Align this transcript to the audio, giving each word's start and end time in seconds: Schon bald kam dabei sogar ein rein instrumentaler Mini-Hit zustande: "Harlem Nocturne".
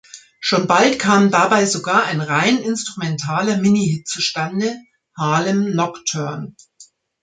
Schon 0.39 0.65
bald 0.65 0.97
kam 0.97 1.29
dabei 1.29 1.67
sogar 1.67 2.05
ein 2.05 2.21
rein 2.21 2.57
instrumentaler 2.57 3.57
Mini-Hit 3.57 4.07
zustande: 4.07 4.75
"Harlem 5.15 5.75
Nocturne". 5.75 6.55